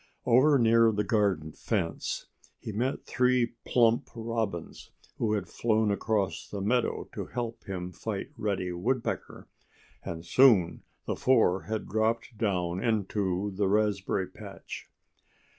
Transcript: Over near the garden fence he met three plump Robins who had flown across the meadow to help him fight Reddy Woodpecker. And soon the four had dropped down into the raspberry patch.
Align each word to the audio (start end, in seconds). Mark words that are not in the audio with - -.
Over 0.25 0.57
near 0.57 0.91
the 0.91 1.03
garden 1.03 1.51
fence 1.51 2.25
he 2.57 2.71
met 2.71 3.05
three 3.05 3.53
plump 3.65 4.09
Robins 4.15 4.89
who 5.19 5.33
had 5.33 5.47
flown 5.47 5.91
across 5.91 6.49
the 6.49 6.59
meadow 6.59 7.07
to 7.13 7.27
help 7.27 7.65
him 7.65 7.91
fight 7.91 8.31
Reddy 8.35 8.71
Woodpecker. 8.71 9.47
And 10.03 10.25
soon 10.25 10.81
the 11.05 11.15
four 11.15 11.65
had 11.65 11.87
dropped 11.87 12.35
down 12.35 12.83
into 12.83 13.51
the 13.55 13.67
raspberry 13.67 14.25
patch. 14.25 14.89